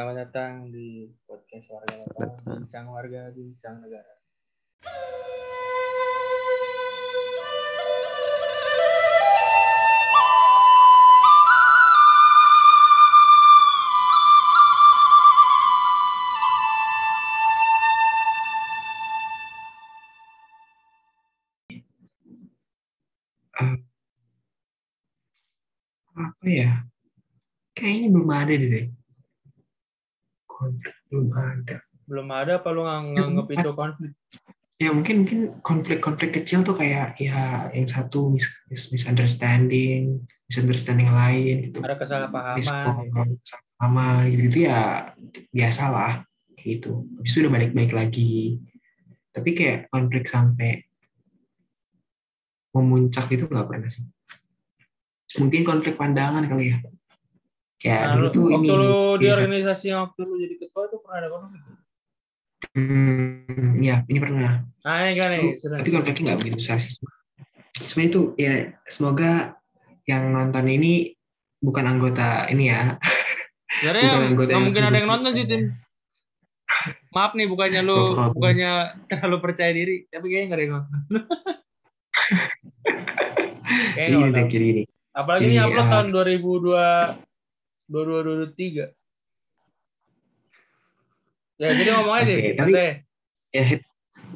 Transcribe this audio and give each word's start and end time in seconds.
Selamat 0.00 0.32
datang 0.32 0.72
di 0.72 1.12
podcast 1.28 1.76
warga 1.76 2.00
lokal, 2.00 2.32
bincang 2.40 2.88
warga, 2.88 3.28
bincang 3.36 3.84
negara. 3.84 4.16
apa 26.16 26.46
ya? 26.48 26.88
Kayaknya 27.76 28.08
belum 28.08 28.32
ada 28.32 28.56
deh. 28.56 28.99
Belum 31.10 31.28
ada. 31.34 31.76
Belum 32.06 32.28
ada 32.30 32.52
apa 32.62 32.68
lu 32.70 32.82
ngang- 32.86 33.12
nganggep 33.18 33.46
itu 33.58 33.70
konflik? 33.74 34.12
Ya 34.80 34.90
mungkin 34.96 35.26
mungkin 35.26 35.40
konflik-konflik 35.60 36.32
kecil 36.40 36.64
tuh 36.64 36.72
kayak 36.72 37.20
ya 37.20 37.68
yang 37.76 37.84
satu 37.84 38.32
mis 38.32 38.48
mis- 38.72 38.88
misunderstanding, 38.88 40.24
misunderstanding 40.48 41.12
lain 41.12 41.68
gitu. 41.68 41.84
Ada 41.84 42.00
kesalahpahaman. 42.00 42.56
Miskom 42.56 42.96
sama 43.76 44.24
gitu 44.30 44.64
ya 44.64 45.12
biasalah 45.52 46.24
gitu. 46.64 47.04
Habis 47.20 47.30
itu 47.36 47.38
udah 47.44 47.52
balik-balik 47.52 47.92
lagi. 47.92 48.56
Tapi 49.36 49.50
kayak 49.52 49.92
konflik 49.92 50.24
sampai 50.24 50.80
memuncak 52.72 53.28
itu 53.34 53.44
nggak 53.50 53.68
pernah 53.68 53.90
sih. 53.92 54.06
Mungkin 55.36 55.62
konflik 55.62 56.00
pandangan 56.00 56.48
kali 56.48 56.72
ya. 56.72 56.78
Kayak 57.80 58.00
Nah, 58.04 58.12
dulu 58.12 58.26
lu, 58.28 58.30
tuh 58.30 58.42
waktu 58.44 58.60
ini 58.60 58.76
lu 58.76 58.96
di 59.16 59.26
organisasi 59.32 59.84
yang 59.88 60.00
waktu 60.04 60.20
lu 60.20 60.34
jadi 60.36 60.54
ketua 60.60 60.82
itu 60.84 60.96
pernah 61.00 61.16
ada 61.16 61.28
konflik? 61.32 61.60
Hmm, 62.76 63.72
ya 63.80 63.96
ini 64.04 64.18
pernah. 64.20 64.52
Nah, 64.84 64.96
ini 65.08 65.14
kan 65.16 65.28
nih, 65.32 65.40
Itu- 65.40 65.58
sudah. 65.64 65.76
tapi 65.80 65.90
konfliknya 65.90 66.22
nggak 66.28 66.38
begitu 66.44 66.56
besar 66.60 66.76
sih. 66.76 66.92
Sebenarnya 67.72 68.10
itu 68.12 68.22
ya 68.36 68.52
semoga 68.84 69.56
yang 70.04 70.28
nonton 70.28 70.68
ini 70.68 71.16
bukan 71.56 71.84
anggota 71.88 72.44
ini 72.52 72.68
ya. 72.68 73.00
Sebenarnya 73.80 74.04
bukan 74.12 74.28
anggota 74.28 74.50
yang 74.52 74.64
mungkin 74.68 74.82
ada 74.84 74.96
yang 75.00 75.08
nonton 75.08 75.32
sih, 75.32 75.46
Tin. 75.48 75.62
Maaf 77.10 77.32
nih, 77.34 77.48
bukannya 77.48 77.80
lu 77.80 78.12
kalau- 78.12 78.36
bukannya 78.36 78.72
terlalu 79.08 79.36
percaya 79.40 79.72
diri, 79.72 80.04
tapi 80.06 80.26
kayaknya 80.28 80.46
nggak 80.46 80.58
ada 80.60 80.64
yang 80.68 80.74
nonton. 80.76 81.00
Kayaknya 83.94 84.18
Ini 84.18 84.32
tahu. 84.34 84.48
kiri 84.50 84.66
ini. 84.68 84.82
Apalagi 85.10 85.44
ini 85.46 85.56
upload 85.58 85.86
ah. 85.86 85.90
tahun 85.90 86.06
2002 86.10 87.29
22 87.90 88.54
23. 88.54 88.94
Ya, 91.58 91.68
jadi 91.70 91.90
ngomong 91.92 92.14
aja 92.16 92.24
Oke, 92.24 92.40
deh. 92.40 92.54
tapi-. 92.56 93.04
Ya 93.50 93.62
hit. 93.66 93.82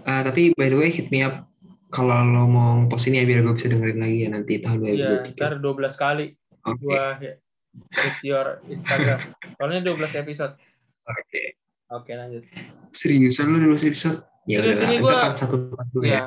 ah, 0.04 0.20
tapi 0.20 0.50
by 0.52 0.66
the 0.66 0.76
way 0.76 0.90
hit 0.90 1.08
me 1.08 1.22
up 1.22 1.46
kalau 1.88 2.18
lo 2.20 2.44
mau 2.44 2.82
post 2.84 3.06
ini 3.06 3.22
ya 3.22 3.24
biar 3.24 3.40
gue 3.40 3.54
bisa 3.54 3.70
dengerin 3.70 3.96
lagi 3.96 4.18
ya 4.18 4.28
nanti 4.28 4.58
tahun 4.58 4.78
Iya, 4.82 5.22
2023. 5.22 5.38
ntar 5.38 5.52
12 5.56 5.94
kali 5.96 6.26
Oke. 6.60 6.78
gua 6.82 7.02
hit 7.94 8.16
your 8.20 8.46
Instagram. 8.66 9.20
Soalnya 9.54 9.80
12 9.86 10.12
episode. 10.16 10.54
Oke. 11.04 11.42
Oke, 11.88 12.10
lanjut. 12.12 12.42
Seriusan 12.90 13.50
lo 13.50 13.62
12 13.62 13.86
episode? 13.86 14.18
Ya 14.44 14.58
Serius, 14.60 14.76
udah, 14.76 14.88
ini 14.88 14.96
gua- 14.98 15.22
part 15.22 15.36
satu 15.38 15.56
part 15.70 15.88
dua 15.88 16.02
ya. 16.02 16.10
Ya. 16.10 16.22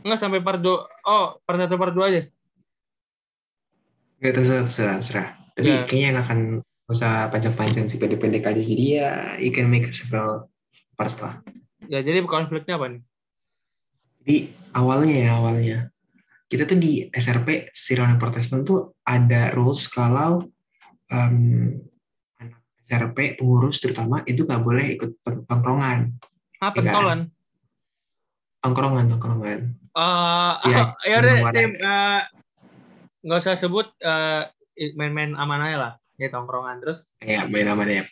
Enggak 0.00 0.18
sampai 0.18 0.40
part 0.40 0.58
2. 0.58 0.74
Oh, 1.06 1.26
part 1.40 1.56
1 1.56 1.70
part 1.72 1.92
2 1.92 2.10
aja. 2.10 2.22
Gak 4.18 4.32
terserah, 4.34 4.64
terserah, 4.66 4.96
terserah. 4.98 5.28
Tapi 5.60 5.68
Ya. 5.68 5.84
kayaknya 5.84 6.06
yang 6.08 6.18
akan 6.24 6.38
gak 6.64 6.94
usah 6.96 7.12
panjang-panjang 7.28 7.84
sih, 7.84 8.00
pendek-pendek 8.00 8.48
aja. 8.48 8.62
Jadi 8.64 8.84
ya, 8.96 9.36
you 9.36 9.52
can 9.52 9.68
make 9.68 9.92
several 9.92 10.48
parts 10.96 11.20
lah. 11.20 11.36
Ya, 11.84 12.00
jadi 12.00 12.24
konfliknya 12.24 12.80
apa 12.80 12.96
nih? 12.96 13.02
Jadi 14.24 14.36
awalnya 14.72 15.16
ya, 15.20 15.30
awalnya. 15.36 15.78
Kita 16.48 16.64
tuh 16.64 16.80
di 16.80 17.04
SRP, 17.12 17.68
Sirona 17.76 18.16
Protestan 18.16 18.64
tuh 18.64 18.96
ada 19.04 19.52
rules 19.52 19.84
kalau 19.86 20.48
em, 21.12 21.76
anak 22.40 22.64
SRP, 22.88 23.36
pengurus 23.36 23.84
terutama, 23.84 24.24
itu 24.24 24.48
nggak 24.48 24.64
boleh 24.64 24.96
ikut 24.96 25.20
tongkrongan. 25.44 26.16
Apa 26.64 26.80
Iya. 26.80 26.88
pentolan? 26.88 27.20
Tongkrongan, 28.64 29.04
tongkrongan. 29.12 29.60
Eh, 29.92 30.52
Ya, 30.72 30.96
ya 31.10 31.14
udah, 31.20 31.36
eh, 31.52 32.20
nggak 33.20 33.40
usah 33.44 33.54
sebut 33.60 33.92
eh, 34.00 34.48
main-main 34.96 35.36
aman 35.36 35.60
aja 35.60 35.76
lah. 35.76 35.92
Ya 36.16 36.28
tongkrongan 36.28 36.80
terus. 36.80 37.08
Ya, 37.20 37.44
main 37.44 37.64
aman 37.64 37.88
ya. 37.88 38.04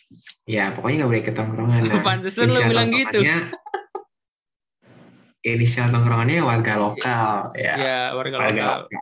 Ya, 0.45 0.73
pokoknya 0.73 1.05
nggak 1.05 1.09
boleh 1.09 1.21
ikut 1.21 1.35
tongkrongan. 1.35 1.81
Nah, 1.85 2.01
Pantesan 2.05 2.49
inisial 2.49 2.69
bilang 2.69 2.89
gitu. 2.89 3.19
Inisial 5.39 5.87
tongkrongannya 5.87 6.41
warga 6.41 6.73
lokal. 6.75 7.53
Ya, 7.53 7.73
Ya, 7.77 7.99
warga 8.11 8.35
warga 8.37 8.49
lokal. 8.51 8.79
lokal. 8.83 9.01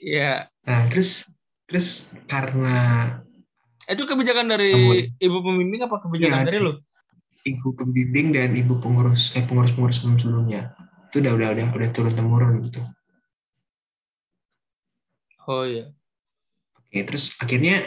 Iya. 0.00 0.32
Nah, 0.64 0.80
terus 0.88 1.32
terus 1.68 1.88
karena 2.24 2.76
Itu 3.84 4.04
kebijakan 4.04 4.48
dari 4.48 4.72
Namun- 4.72 5.16
ibu 5.16 5.36
pembimbing 5.40 5.80
apa 5.82 5.96
kebijakan 6.00 6.44
Iya, 6.44 6.48
dari 6.48 6.58
lu? 6.60 6.72
ibu 7.44 7.72
pembimbing 7.72 8.36
dan 8.36 8.52
ibu 8.52 8.76
pengurus 8.76 9.32
eh 9.32 9.40
pengurus 9.40 9.72
pengurus 9.72 10.04
sebelum 10.04 10.20
sebelumnya 10.20 10.76
itu 11.08 11.24
udah 11.24 11.32
udah 11.32 11.48
udah 11.56 11.64
udah 11.72 11.90
turun 11.96 12.12
temurun 12.12 12.60
gitu. 12.60 12.84
Oh 15.46 15.64
iya. 15.64 15.88
Oke, 16.88 17.04
terus 17.04 17.36
akhirnya 17.36 17.84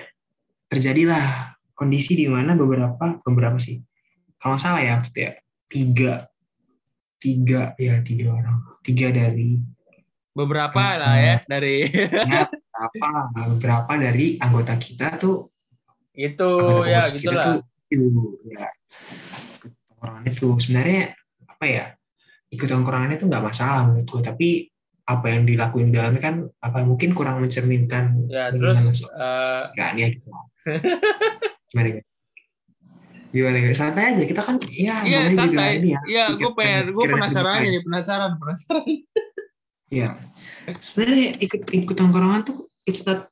terjadilah 0.72 1.52
kondisi 1.76 2.14
di 2.14 2.30
mana 2.30 2.54
beberapa 2.54 3.18
beberapa 3.26 3.58
sih 3.58 3.82
kalau 4.38 4.56
salah 4.56 4.86
ya 4.86 5.02
maksudnya 5.02 5.42
tiga 5.66 6.30
tiga 7.18 7.74
ya 7.82 8.00
tiga 8.06 8.38
orang 8.38 8.62
tiga 8.86 9.10
dari 9.10 9.58
Beberapa 10.32 10.80
Hmm. 10.80 11.00
lah 11.04 11.16
ya 11.20 11.36
dari 11.44 11.92
ya, 12.08 12.48
beberapa 12.48 13.10
beberapa 13.52 13.92
dari 14.00 14.40
anggota 14.40 14.80
kita 14.80 15.20
tuh 15.20 15.52
itu 16.16 16.50
ya 16.88 17.04
gitulah. 17.12 17.60
itu 17.92 18.08
ya 18.48 18.72
tongkrongan 19.92 20.24
itu 20.32 20.48
sebenarnya 20.64 21.04
apa 21.52 21.66
ya 21.68 21.86
ikut 22.48 22.64
tongkrongan 22.64 23.12
itu 23.20 23.28
nggak 23.28 23.44
masalah 23.44 23.92
menurut 23.92 24.08
gue 24.08 24.22
tapi 24.24 24.50
apa 25.08 25.26
yang 25.34 25.44
dilakuin 25.50 25.90
di 25.90 25.98
dalamnya 25.98 26.22
kan 26.22 26.36
apa 26.62 26.86
mungkin 26.86 27.12
kurang 27.18 27.42
mencerminkan 27.42 28.30
Ya 28.30 28.54
terus 28.54 29.02
eh, 29.06 29.62
nggak 29.76 29.90
nih 29.98 30.04
gitu 30.16 30.30
gimana 31.74 31.88
gimana 33.32 33.56
gimana 33.64 33.78
santai 33.80 34.04
aja 34.14 34.24
kita 34.28 34.42
kan 34.44 34.56
ya 34.68 35.02
Iya 35.08 35.20
namanya 35.32 35.48
juga 35.48 35.56
santai. 35.64 35.72
ini 35.80 35.90
ya 35.96 36.02
Iya, 36.06 36.26
gue 36.36 36.52
pengen, 36.54 36.84
gue 36.92 37.06
penasaran 37.08 37.52
aja, 37.56 37.64
nih, 37.64 37.82
penasaran, 37.84 38.32
penasaran. 38.38 38.86
Iya. 39.92 40.10
Sebenarnya 40.80 41.30
ikut 41.44 41.62
ikut 41.68 41.96
tongkrongan 42.00 42.48
tuh 42.48 42.68
it's 42.88 43.04
not 43.04 43.28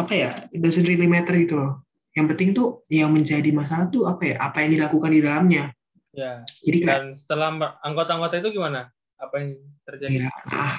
apa 0.00 0.12
ya, 0.12 0.30
it 0.52 0.64
doesn't 0.64 0.88
really 0.88 1.04
matter 1.08 1.36
gitu 1.36 1.60
loh. 1.60 1.84
Yang 2.16 2.26
penting 2.32 2.48
tuh 2.56 2.84
yang 2.88 3.12
menjadi 3.12 3.48
masalah 3.52 3.88
tuh 3.92 4.08
apa 4.08 4.22
ya, 4.32 4.36
apa 4.40 4.64
yang 4.64 4.80
dilakukan 4.80 5.10
di 5.12 5.20
dalamnya. 5.20 5.64
Ya. 6.12 6.44
Jadi 6.64 6.76
kayak 6.84 6.92
Dan 6.92 7.04
setelah 7.16 7.48
anggota-anggota 7.84 8.40
itu 8.40 8.56
gimana? 8.56 8.88
Apa 9.22 9.34
yang 9.38 9.50
terjadi? 9.86 10.26
ya 10.26 10.30
ah, 10.50 10.74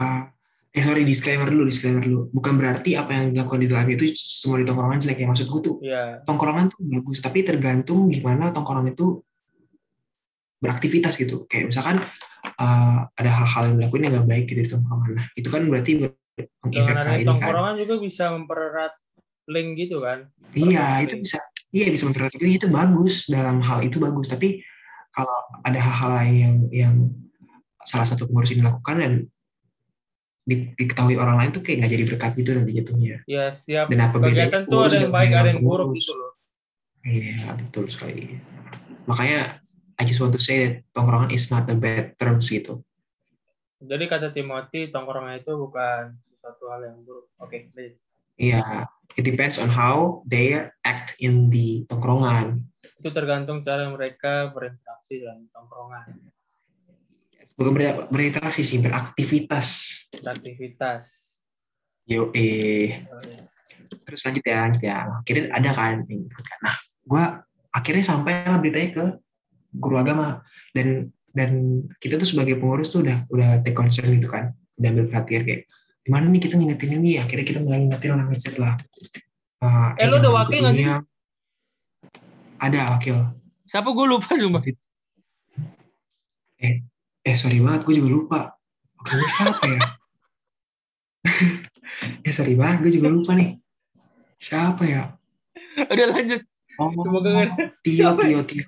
ah, 0.00 0.20
eh 0.72 0.80
sorry 0.80 1.04
disclaimer 1.04 1.52
dulu, 1.52 1.68
disclaimer 1.68 2.00
dulu. 2.00 2.32
Bukan 2.32 2.56
berarti 2.56 2.96
apa 2.96 3.12
yang 3.12 3.36
dilakukan 3.36 3.60
di 3.60 3.68
dalamnya 3.68 3.94
itu 4.00 4.06
semua 4.16 4.56
di 4.56 4.64
tongkrongan 4.64 5.04
jelek 5.04 5.20
ya. 5.20 5.26
Maksud 5.28 5.46
gue 5.52 5.60
tuh 5.60 5.76
Ya. 5.84 6.24
tongkrongan 6.24 6.72
tuh 6.72 6.80
bagus, 6.80 7.20
tapi 7.20 7.44
tergantung 7.44 8.08
gimana 8.08 8.56
tongkrongan 8.56 8.96
itu 8.96 9.20
beraktivitas 10.64 11.20
gitu. 11.20 11.44
Kayak 11.44 11.76
misalkan 11.76 11.96
eh, 12.42 12.98
ada 13.04 13.30
hal-hal 13.30 13.62
yang 13.68 13.76
dilakuin 13.84 14.08
yang 14.08 14.12
nggak 14.16 14.28
baik 14.32 14.44
gitu 14.48 14.60
di 14.64 14.70
tongkrongan. 14.72 15.10
Nah, 15.20 15.26
itu 15.36 15.48
kan 15.52 15.62
berarti 15.68 15.92
ber- 16.00 16.20
mengefek 16.64 16.96
adanya 16.96 17.20
ini 17.20 17.24
kan. 17.28 17.28
tongkrongan 17.36 17.74
juga 17.76 17.94
bisa 18.00 18.24
mempererat 18.32 18.92
link 19.52 19.68
gitu 19.76 20.00
kan? 20.00 20.32
Iya, 20.56 21.04
itu 21.04 21.20
bisa. 21.20 21.36
Iya 21.72 21.88
bisa 21.88 22.04
memperhatikan 22.04 22.48
itu 22.52 22.68
bagus 22.68 23.28
dalam 23.32 23.64
hal 23.64 23.80
itu 23.80 23.96
bagus. 23.96 24.28
Tapi 24.28 24.60
kalau 25.12 25.36
ada 25.64 25.76
hal-hal 25.80 26.10
lain 26.20 26.36
yang 26.36 26.56
yang 26.72 26.94
salah 27.84 28.06
satu 28.06 28.26
pengurus 28.30 28.54
ini 28.54 28.62
lakukan 28.62 28.96
dan 28.98 29.12
di- 30.42 30.74
diketahui 30.74 31.14
orang 31.14 31.38
lain 31.38 31.50
tuh 31.54 31.62
kayak 31.62 31.82
nggak 31.82 31.92
jadi 31.94 32.04
berkat 32.14 32.30
gitu 32.38 32.50
nanti 32.54 32.72
jatuhnya. 32.74 33.16
Ya 33.30 33.44
setiap 33.54 33.86
Dan 33.90 34.02
apa 34.02 34.16
kegiatan 34.18 34.62
tuh 34.66 34.80
ada 34.82 34.96
yang 34.98 35.14
baik, 35.14 35.30
ada 35.30 35.48
yang 35.54 35.62
buruk 35.62 35.94
gitu 35.94 36.12
loh. 36.14 36.32
Iya 37.02 37.58
betul 37.58 37.90
sekali. 37.90 38.38
Makanya 39.06 39.62
I 39.98 40.02
just 40.06 40.18
want 40.18 40.34
to 40.34 40.42
say 40.42 40.56
that 40.66 40.74
tongkrongan 40.94 41.30
is 41.30 41.50
not 41.50 41.70
a 41.70 41.76
bad 41.78 42.18
terms 42.18 42.50
gitu. 42.50 42.82
Jadi 43.82 44.06
kata 44.06 44.30
Timothy, 44.30 44.94
tongkrongan 44.94 45.42
itu 45.42 45.58
bukan 45.58 46.14
sesuatu 46.30 46.70
hal 46.70 46.86
yang 46.86 47.02
buruk. 47.02 47.26
Oke, 47.42 47.66
lanjut. 47.74 47.98
Iya, 48.38 48.86
it 49.18 49.26
depends 49.26 49.58
on 49.58 49.66
how 49.66 50.22
they 50.26 50.54
act 50.86 51.18
in 51.18 51.50
the 51.50 51.82
tongkrongan. 51.90 52.66
itu 53.02 53.10
tergantung 53.10 53.66
cara 53.66 53.90
mereka 53.90 54.54
berinteraksi 54.54 55.26
dalam 55.26 55.50
tongkrongan, 55.50 56.22
Bukan 57.62 57.72
ber- 57.78 58.10
berinteraksi 58.10 58.66
sih, 58.66 58.82
beraktivitas. 58.82 59.66
aktivitas. 60.18 61.30
Yo, 62.04 62.34
eh. 62.34 63.06
Terus 64.02 64.20
lanjut 64.26 64.42
ya, 64.42 64.56
lanjut 64.66 64.82
ya. 64.82 64.96
Akhirnya 65.22 65.44
ada 65.54 65.70
kan 65.70 66.02
kan. 66.02 66.58
Nah, 66.58 66.74
gue 67.06 67.24
akhirnya 67.70 68.04
sampai 68.04 68.42
lah 68.44 68.58
beritanya 68.58 68.88
ke 68.90 69.04
guru 69.72 69.96
agama 69.96 70.42
dan 70.74 71.08
dan 71.32 71.80
kita 71.96 72.20
tuh 72.20 72.28
sebagai 72.28 72.60
pengurus 72.60 72.92
tuh 72.92 73.00
udah 73.00 73.24
udah 73.32 73.48
take 73.64 73.72
concern 73.72 74.12
gitu 74.12 74.28
kan 74.28 74.52
udah 74.76 74.88
ambil 74.92 75.08
perhatian 75.08 75.42
kayak 75.48 75.62
gimana 76.04 76.28
nih 76.28 76.44
kita 76.44 76.60
ngingetin 76.60 76.92
ini 77.00 77.16
akhirnya 77.16 77.46
kita 77.48 77.58
mulai 77.64 77.78
ngingetin 77.86 78.10
orang 78.12 78.28
ngechat 78.28 78.56
lah 78.60 78.76
Uh, 79.62 79.94
Eh, 79.94 80.10
lu 80.10 80.18
jangan 80.18 80.34
wakil 80.42 80.58
nggak 80.58 80.74
sih? 80.74 80.84
ada 82.58 82.80
wakil 82.92 83.16
Siapa 83.70 83.88
gue 83.94 84.06
lupa 84.10 84.34
sumpah. 84.34 84.58
eh 86.58 86.82
sorry 87.32 87.62
banget 87.62 87.86
gue 87.86 87.94
juga 87.96 88.10
lupa. 88.10 88.38
Wakilnya 88.98 89.28
siapa 89.30 89.64
ya? 89.66 89.80
Eh 92.22 92.32
sorry 92.34 92.54
banget 92.58 92.78
gue 92.82 92.92
juga 92.98 93.08
lupa 93.10 93.32
nih. 93.34 93.58
Siapa 94.38 94.82
ya? 94.84 95.02
Udah 95.86 96.06
lanjut. 96.10 96.42
oh 96.80 96.90
Semoga 96.98 97.28
nggak 97.30 97.50
Tio 97.86 98.10
Tio 98.18 98.40
Tio 98.42 98.64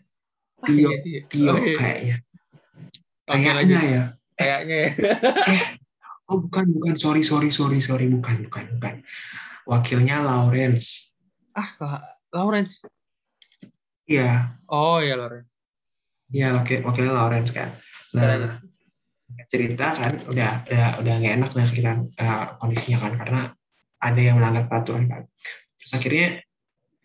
Ah, 0.65 0.69
Tio. 0.71 0.89
Iya. 1.03 1.21
Tio 1.29 1.51
Oh, 1.53 1.59
iya. 1.61 1.77
kayaknya. 1.77 2.17
Kayaknya 3.25 3.81
ya. 3.85 4.03
Kayaknya 4.35 4.77
ya. 4.81 4.91
oh 6.31 6.39
bukan 6.41 6.65
bukan. 6.73 6.95
Sorry 6.97 7.21
sorry 7.21 7.51
sorry 7.53 7.79
sorry. 7.83 8.07
Bukan 8.09 8.49
bukan 8.49 8.65
bukan. 8.79 8.95
Wakilnya 9.69 10.21
Lawrence. 10.25 11.17
Ah, 11.53 11.75
Lawrence. 12.33 12.81
iya. 14.05 14.57
Oh 14.69 15.01
ya 15.01 15.17
Lawrence. 15.17 15.49
Iya 16.35 16.51
wakil 16.51 16.83
wakilnya 16.83 17.15
Lawrence 17.15 17.55
kan 17.55 17.79
nah 18.11 18.59
cerita 19.49 19.95
kan 19.95 20.13
udah 20.29 20.67
udah 20.69 20.87
udah 21.01 21.13
nggak 21.23 21.35
enak 21.41 21.51
lah 21.55 21.67
kita 21.71 21.91
eh, 22.19 22.47
kondisinya 22.59 22.99
kan 23.07 23.13
karena 23.17 23.43
ada 24.03 24.21
yang 24.21 24.37
melanggar 24.43 24.67
peraturan 24.67 25.07
kan 25.07 25.23
terus 25.79 25.93
akhirnya 25.95 26.29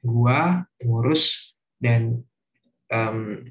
gua 0.02 0.66
pengurus 0.82 1.56
dan 1.80 2.26
em, 2.92 3.48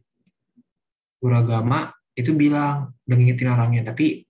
guru 1.22 1.34
agama 1.38 1.94
itu 2.18 2.34
bilang 2.34 2.92
udah 3.06 3.16
ngingetin 3.16 3.54
orangnya 3.54 3.94
tapi 3.94 4.26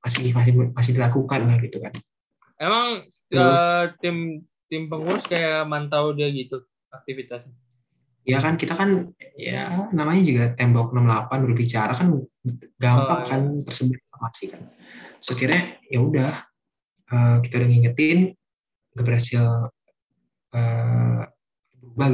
masih 0.00 0.32
masih 0.32 0.52
masih 0.72 0.92
dilakukan 0.96 1.44
lah 1.44 1.60
gitu 1.60 1.78
kan 1.78 1.92
Emang 2.58 3.06
Terus? 3.30 3.60
eh, 3.62 3.86
tim 4.02 4.16
tim 4.66 4.90
pengurus 4.90 5.24
kayak 5.30 5.64
mantau 5.70 6.10
dia 6.10 6.26
gitu 6.34 6.64
aktivitasnya. 6.90 7.54
Ya 8.28 8.44
kan 8.44 8.60
kita 8.60 8.76
kan 8.76 9.08
ya 9.40 9.88
namanya 9.96 10.20
juga 10.20 10.44
tembok 10.52 10.92
68 10.92 11.48
berbicara 11.48 11.96
kan 11.96 12.12
gampang 12.76 13.20
Oh, 13.20 13.24
iya. 13.24 13.30
kan 13.32 13.42
tersebar 13.64 13.96
informasi 13.96 14.44
kan. 14.52 14.62
So 15.24 15.32
akhirnya 15.32 15.80
ya 15.88 15.98
udah 16.04 16.32
eh, 17.08 17.36
kita 17.48 17.54
udah 17.64 17.68
ngingetin 17.72 18.36
gak 18.92 19.04
berhasil 19.08 19.72
eh, 20.52 21.22
berubah 21.80 22.08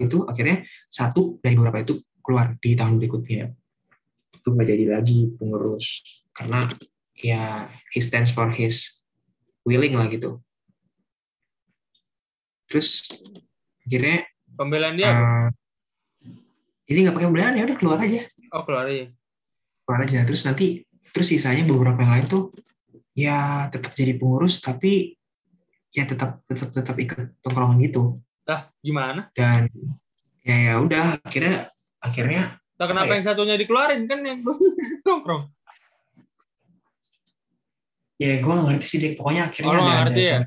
itu 0.00 0.18
akhirnya 0.28 0.68
satu 0.92 1.40
dari 1.40 1.56
beberapa 1.56 1.88
itu 1.88 2.04
keluar 2.20 2.60
di 2.60 2.76
tahun 2.76 3.00
berikutnya. 3.00 3.48
Itu 4.36 4.52
nggak 4.52 4.68
jadi 4.68 4.84
lagi 4.92 5.32
pengurus 5.40 6.04
karena 6.36 6.68
ya 7.16 7.68
he 7.96 8.04
stands 8.04 8.28
for 8.28 8.52
his 8.52 9.00
willing 9.64 9.96
lah 9.96 10.04
gitu. 10.12 10.36
Terus 12.68 13.08
akhirnya 13.88 14.28
Pembelaan 14.60 14.92
dia 14.94 15.08
apa? 15.08 15.24
Eh, 15.24 15.48
ini 16.92 16.98
nggak 17.02 17.16
pakai 17.16 17.26
pembelian 17.26 17.56
ya 17.56 17.64
udah 17.64 17.78
keluar 17.80 17.96
aja 17.96 18.28
Oh 18.52 18.60
keluar 18.60 18.84
aja. 18.86 19.08
keluar 19.88 20.00
aja 20.04 20.20
terus 20.22 20.44
nanti 20.44 20.84
terus 21.10 21.26
sisanya 21.26 21.64
beberapa 21.64 21.96
yang 21.98 22.12
lain 22.12 22.26
tuh 22.28 22.52
ya 23.16 23.38
tetap 23.68 23.96
jadi 23.96 24.14
pengurus 24.14 24.60
tapi 24.60 25.16
ya 25.90 26.04
tetap 26.04 26.44
tetap 26.44 26.70
tetap 26.70 26.96
ikut 26.96 27.40
tongkrongan 27.40 27.80
gitu 27.80 28.20
Lah 28.44 28.68
gimana? 28.78 29.32
dan 29.32 29.66
ya 30.44 30.56
ya 30.60 30.74
udah 30.76 31.18
akhirnya 31.20 31.72
akhirnya 31.98 32.60
Lah 32.76 32.86
kenapa 32.86 33.06
Apa 33.06 33.12
ya? 33.12 33.16
yang 33.16 33.26
satunya 33.26 33.56
dikeluarin 33.56 34.04
kan 34.04 34.20
yang 34.20 34.44
nongkrong? 35.08 35.48
ya 38.16 38.36
gue 38.38 38.52
nggak 38.52 38.66
ngerti 38.68 38.84
sih 38.86 38.98
deh 39.00 39.12
pokoknya 39.16 39.42
akhirnya 39.48 39.72
Oh, 39.72 39.80
ada 39.80 39.94
ada 40.06 40.20
ya? 40.20 40.38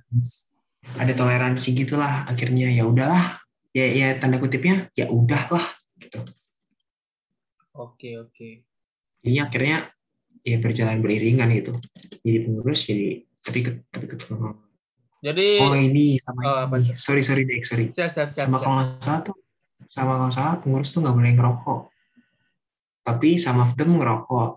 ada 0.94 1.12
toleransi 1.12 1.68
gitulah 1.74 2.24
akhirnya 2.24 2.70
ya 2.70 2.86
udahlah 2.86 3.42
ya 3.74 3.86
ya 3.90 4.08
tanda 4.22 4.38
kutipnya 4.38 4.88
ya 4.94 5.10
udahlah 5.10 5.66
gitu. 5.98 6.22
Oke 7.74 8.22
oke. 8.22 8.62
jadi 9.26 9.50
akhirnya 9.50 9.90
ya 10.46 10.62
berjalan 10.62 11.02
beriringan 11.02 11.50
gitu. 11.58 11.74
Jadi 12.22 12.38
pengurus 12.46 12.86
jadi 12.86 13.26
tapi 13.42 13.60
tapi 13.90 14.06
ke 14.06 14.16
tongkrongan. 14.22 14.62
Jadi 15.24 15.48
oh 15.64 15.74
ini 15.74 16.20
sama 16.22 16.42
Oh, 16.46 16.58
apa 16.70 16.76
ini 16.78 16.94
sorry 16.94 17.26
sorry 17.26 17.50
dek 17.50 17.66
sorry. 17.66 17.90
Siap 17.90 18.12
siap 18.14 18.30
siap. 18.36 18.46
sama 18.46 18.58
siap. 18.60 18.64
kalau 18.68 18.76
nggak 18.78 19.02
salah 19.02 19.22
tuh 19.26 19.38
sama 19.90 20.12
kalau 20.14 20.26
nggak 20.30 20.36
salah 20.38 20.56
pengurus 20.62 20.90
tuh 20.94 21.00
nggak 21.02 21.16
boleh 21.18 21.32
ngerokok. 21.34 21.82
Tapi 23.04 23.30
sama 23.42 23.64
them 23.74 23.90
ngerokok. 23.98 24.52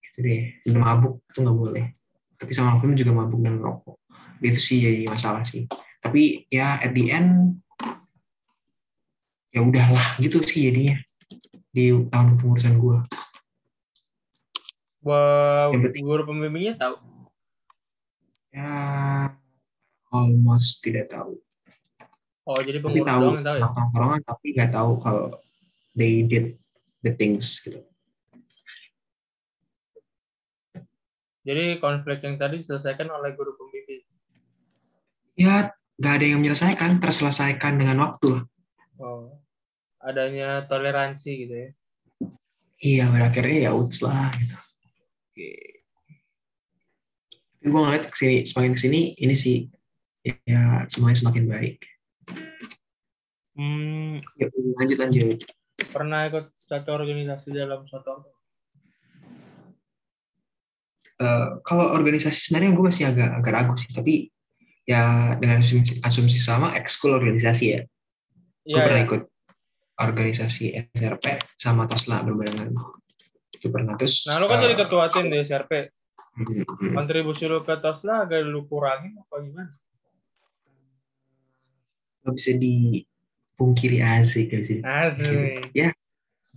Gitu 0.00 0.18
deh 0.24 0.42
dan 0.64 0.76
mabuk 0.80 1.20
tuh 1.36 1.40
nggak 1.44 1.58
boleh. 1.58 1.84
Tapi 2.40 2.52
sama 2.56 2.80
them 2.80 2.96
juga 2.96 3.12
mabuk 3.12 3.44
dan 3.44 3.60
ngerokok. 3.60 3.96
Itu 4.40 4.60
sih 4.62 4.78
jadi 4.80 5.04
masalah 5.10 5.44
sih. 5.44 5.66
Tapi 6.00 6.46
ya 6.48 6.78
at 6.78 6.94
the 6.94 7.10
end 7.10 7.63
ya 9.54 9.62
udahlah 9.62 10.18
gitu 10.18 10.42
sih 10.42 10.66
jadinya 10.66 10.98
di 11.70 11.88
tahun 12.04 12.34
kepengurusan 12.34 12.76
gue 12.76 12.98
Wow, 15.04 15.68
Yang 15.70 15.92
penting- 15.92 16.06
guru 16.06 16.22
pembimbingnya 16.24 16.74
tahu. 16.74 16.96
ya 18.50 18.72
almost 20.08 20.80
tidak 20.80 21.06
tahu 21.08 21.36
Oh 22.44 22.56
jadi 22.58 22.78
tapi 22.78 22.84
pengurus 22.98 23.06
tahu 23.06 23.20
doang 23.22 23.34
yang 23.34 23.44
tahu 23.44 23.56
ya? 23.56 23.68
tongkrongan 23.70 24.20
tapi 24.22 24.46
nggak 24.52 24.70
tahu 24.70 24.90
kalau 24.98 25.24
they 25.92 26.22
did 26.22 26.56
the 27.00 27.12
things 27.12 27.60
gitu 27.60 27.84
Jadi 31.44 31.76
konflik 31.76 32.24
yang 32.24 32.40
tadi 32.40 32.58
diselesaikan 32.58 33.04
oleh 33.06 33.36
guru 33.36 33.52
pembimbing. 33.54 34.00
ya 35.36 35.68
nggak 35.94 36.14
ada 36.14 36.24
yang 36.24 36.40
menyelesaikan 36.40 36.96
terselesaikan 36.98 37.76
dengan 37.76 38.00
waktu 38.00 38.40
lah 38.40 38.44
Oh, 38.96 39.28
adanya 40.04 40.68
toleransi 40.68 41.30
gitu 41.46 41.54
ya. 41.56 41.68
iya 42.84 43.04
pada 43.08 43.32
akhirnya 43.32 43.58
ya 43.66 43.70
uts 43.72 44.04
lah 44.04 44.28
gitu. 44.36 44.56
Oke. 45.32 45.50
tapi 47.64 47.72
gue 47.72 47.80
ngeliat 47.80 48.04
ke 48.12 48.16
sini 48.20 48.36
semakin 48.44 48.72
ke 48.76 48.80
sini 48.84 49.00
ini 49.16 49.32
sih 49.32 49.64
ya 50.44 50.84
semuanya 50.92 51.16
semakin 51.24 51.44
baik. 51.48 51.76
Hmm, 53.56 54.20
ya, 54.36 54.46
lanjut 54.76 54.98
lanjut. 55.00 55.38
Pernah 55.88 56.28
ikut 56.28 56.52
satu 56.60 56.92
organisasi 56.92 57.56
dalam 57.56 57.88
satu 57.88 58.34
Eh, 61.14 61.48
kalau 61.62 61.94
organisasi 61.94 62.50
sebenarnya 62.50 62.74
gue 62.74 62.84
masih 62.90 63.04
agak 63.06 63.30
agak 63.38 63.52
ragu 63.54 63.74
sih 63.78 63.86
tapi 63.94 64.34
ya 64.82 65.32
dengan 65.38 65.62
asumsi, 65.62 66.02
asumsi 66.02 66.38
sama 66.42 66.74
ekskul 66.74 67.14
organisasi 67.14 67.64
ya. 67.70 67.80
Gue 68.66 68.74
Iya, 68.74 68.82
pernah 68.82 69.00
ya. 69.00 69.06
ikut 69.06 69.22
organisasi 69.94 70.64
SRP 70.90 71.24
sama 71.54 71.86
Tosla 71.86 72.20
berbarengan 72.20 72.74
itu 73.50 73.66
pernah 73.68 73.94
terus 73.94 74.26
Nah, 74.26 74.38
lu 74.38 74.46
kan 74.46 74.58
eh, 74.58 74.62
jadi 74.64 74.76
ketua 74.76 75.06
tim 75.08 75.28
di 75.28 75.38
SRP. 75.38 75.72
hmm, 76.34 76.62
hmm. 76.66 76.92
Kontribusi 76.92 77.46
lu 77.46 77.62
ke 77.62 77.78
Tosla 77.78 78.26
agak 78.26 78.42
lu 78.42 78.64
kurangin 78.64 79.14
apa 79.16 79.34
gimana? 79.38 79.70
nggak 82.20 82.34
bisa 82.34 82.50
dipungkiri 82.56 84.00
asik 84.00 84.48
gak 84.48 84.64
sih 84.64 84.80
Asik. 84.80 85.76
ya 85.76 85.92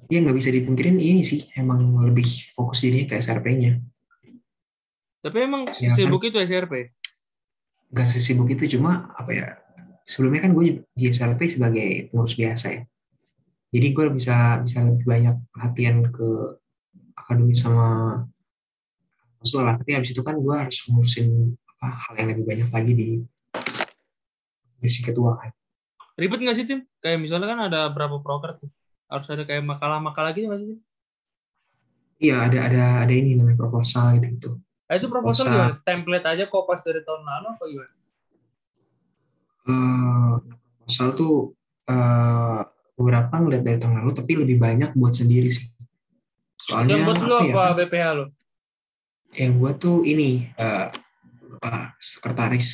nggak 0.08 0.32
bisa 0.34 0.48
dipungkirin 0.50 0.96
ini 0.96 1.20
sih 1.20 1.44
emang 1.54 1.84
lebih 2.00 2.24
fokus 2.56 2.80
jadinya 2.80 3.12
ke 3.12 3.20
SRP-nya 3.20 3.76
Tapi 5.20 5.38
emang 5.44 5.68
Ya, 5.76 5.92
sibuk 5.92 6.24
itu 6.24 6.40
SRP. 6.40 6.96
nggak 7.92 8.08
sesibuk 8.08 8.48
itu 8.48 8.80
cuma 8.80 9.12
apa 9.14 9.32
ya 9.32 9.48
sebelumnya 10.04 10.48
kan 10.48 10.56
gue 10.56 10.66
di 10.88 11.04
SRP 11.08 11.52
sebagai 11.52 12.08
pengurus 12.10 12.40
biasa 12.40 12.68
ya 12.72 12.82
jadi 13.78 13.88
gue 13.94 14.06
bisa 14.18 14.66
bisa 14.66 14.82
lebih 14.82 15.06
banyak 15.06 15.36
perhatian 15.54 16.10
ke 16.10 16.28
akademis 17.14 17.62
sama 17.62 17.88
konsul 19.38 19.62
lah 19.62 19.78
tapi 19.78 19.94
habis 19.94 20.10
itu 20.10 20.26
kan 20.26 20.42
gue 20.42 20.56
harus 20.58 20.82
ngurusin 20.90 21.54
apa, 21.78 21.88
hal 21.94 22.14
yang 22.18 22.28
lebih 22.34 22.46
banyak 22.50 22.70
lagi 22.74 22.94
di 22.98 23.10
misi 24.82 25.06
ketua 25.06 25.38
kan 25.38 25.54
Ribet 26.18 26.42
nggak 26.42 26.58
sih 26.58 26.66
tim? 26.66 26.82
Kayak 26.98 27.22
misalnya 27.22 27.48
kan 27.54 27.60
ada 27.70 27.80
berapa 27.94 28.18
proker 28.18 28.58
tuh. 28.58 28.70
Harus 29.06 29.30
ada 29.30 29.46
kayak 29.46 29.62
makalah-makalah 29.62 30.34
gitu 30.34 30.50
nggak 30.50 30.62
sih? 30.66 30.82
Iya 32.18 32.50
ada 32.50 32.60
ada 32.66 32.84
ada 33.06 33.14
ini 33.14 33.38
namanya 33.38 33.62
proposal 33.62 34.18
gitu 34.18 34.28
gitu 34.34 34.52
Ah, 34.90 34.98
itu 34.98 35.06
proposal 35.06 35.46
gimana? 35.46 35.78
Template 35.86 36.26
aja 36.26 36.44
kopas 36.50 36.82
dari 36.82 37.06
tahun 37.06 37.22
lalu 37.22 37.46
apa 37.54 37.64
gimana? 37.70 37.94
Eh, 39.70 40.34
proposal 40.82 41.08
tuh 41.14 41.36
eh, 41.86 42.47
beberapa 42.98 43.30
ngeliat 43.32 43.64
dari 43.64 43.78
tahun 43.78 44.02
lalu 44.02 44.12
tapi 44.12 44.32
lebih 44.36 44.58
banyak 44.58 44.90
buat 44.98 45.14
sendiri 45.14 45.54
sih 45.54 45.70
soalnya 46.66 46.98
Yang 46.98 47.06
buat 47.06 47.18
lu 47.22 47.36
apa 47.36 47.46
ya, 47.46 47.54
apa 47.54 47.62
kan 47.62 47.74
BPH 47.78 48.06
lu? 48.12 48.26
yang 49.38 49.52
gue 49.56 49.72
tuh 49.78 49.98
ini 50.04 50.30
eh, 50.54 50.88
apa 51.58 51.72
sekretaris 52.00 52.70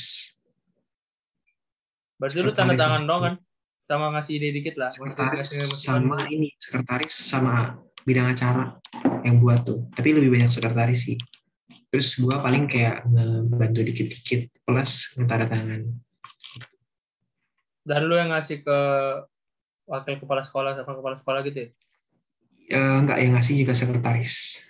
Berarti 2.13 2.39
lu 2.39 2.51
tanda 2.55 2.73
tangan 2.73 3.03
itu. 3.03 3.09
doang 3.09 3.23
kan? 3.23 3.35
sama 3.83 4.05
ngasih 4.15 4.33
ide 4.39 4.49
dikit 4.55 4.75
lah. 4.79 4.87
sekretaris 4.89 5.49
sama 5.75 6.23
ini 6.31 6.49
sekretaris 6.55 7.11
sama 7.13 7.75
bidang 8.03 8.31
acara 8.31 8.79
yang 9.27 9.43
buat 9.43 9.67
tuh 9.67 9.83
tapi 9.91 10.15
lebih 10.15 10.31
banyak 10.31 10.47
sekretaris 10.47 11.03
sih 11.03 11.19
terus 11.91 12.15
gua 12.17 12.39
paling 12.39 12.65
kayak 12.65 13.03
ngebantu 13.05 13.83
dikit-dikit 13.83 14.47
plus 14.63 15.13
tanda 15.19 15.45
tangan 15.45 15.83
Dan 17.83 18.07
lu 18.07 18.15
yang 18.15 18.31
ngasih 18.31 18.63
ke 18.63 18.79
wakil 19.87 20.15
kepala 20.19 20.41
sekolah 20.43 20.75
sama 20.79 20.95
kepala 20.97 21.15
sekolah 21.19 21.39
gitu 21.47 21.57
ya? 21.67 21.69
Eh, 22.73 22.95
enggak 23.03 23.19
yang 23.19 23.35
ngasih 23.35 23.59
juga 23.59 23.73
sekretaris 23.75 24.67